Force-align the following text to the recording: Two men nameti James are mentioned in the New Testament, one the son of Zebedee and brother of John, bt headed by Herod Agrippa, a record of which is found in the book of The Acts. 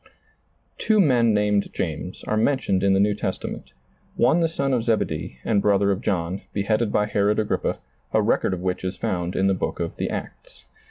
Two 0.79 0.99
men 0.99 1.31
nameti 1.31 1.69
James 1.71 2.23
are 2.23 2.35
mentioned 2.35 2.81
in 2.81 2.93
the 2.95 2.99
New 2.99 3.13
Testament, 3.13 3.71
one 4.15 4.39
the 4.39 4.47
son 4.47 4.73
of 4.73 4.83
Zebedee 4.83 5.37
and 5.45 5.61
brother 5.61 5.91
of 5.91 6.01
John, 6.01 6.41
bt 6.53 6.63
headed 6.65 6.91
by 6.91 7.05
Herod 7.05 7.37
Agrippa, 7.37 7.77
a 8.11 8.19
record 8.19 8.55
of 8.55 8.61
which 8.61 8.83
is 8.83 8.97
found 8.97 9.35
in 9.35 9.45
the 9.45 9.53
book 9.53 9.79
of 9.79 9.97
The 9.97 10.09
Acts. 10.09 10.65